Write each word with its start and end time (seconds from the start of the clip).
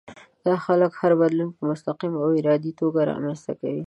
دا 0.45 0.53
خلک 0.65 0.91
هر 1.01 1.11
بدلون 1.21 1.49
په 1.57 1.63
مستقيمه 1.71 2.17
او 2.25 2.29
ارادي 2.41 2.71
توګه 2.79 2.99
رامنځته 3.09 3.53
کوي. 3.61 3.79